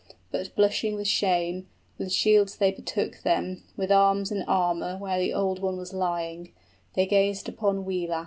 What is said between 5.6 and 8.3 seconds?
was lying: 30 They gazed upon Wiglaf.